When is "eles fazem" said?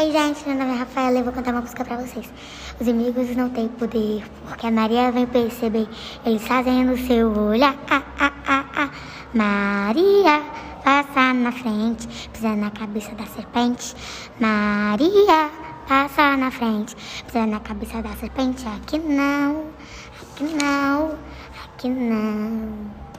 6.24-6.86